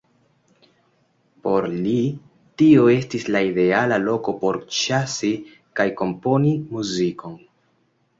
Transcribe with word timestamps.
Por 1.47 1.65
li 1.73 1.97
tio 2.61 2.85
estis 2.93 3.25
la 3.35 3.41
ideala 3.49 3.99
loko 4.05 4.33
por 4.45 4.59
ĉasi 4.79 5.31
kaj 5.81 5.87
komponi 6.01 6.55
muzikon. 6.73 7.37